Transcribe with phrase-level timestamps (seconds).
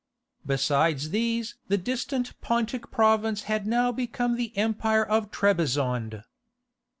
[0.43, 6.23] Besides these the distant Pontic province had now become the empire of Trebizond.